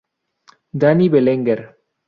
[0.83, 1.61] Dani Belenguer.